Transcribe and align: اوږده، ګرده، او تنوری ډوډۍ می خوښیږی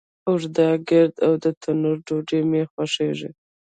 اوږده، 0.27 0.67
ګرده، 0.87 1.15
او 1.25 1.33
تنوری 1.61 2.01
ډوډۍ 2.05 2.39
می 2.49 2.61
خوښیږی 2.71 3.29